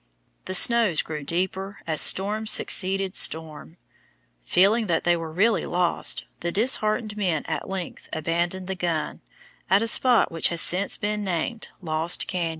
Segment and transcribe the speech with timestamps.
[0.45, 3.77] The snows grew deeper as storm succeeded storm.
[4.41, 9.21] Feeling that they were really lost, the disheartened men at length abandoned the gun,
[9.69, 12.49] at a spot which has since been named Lost Cañon.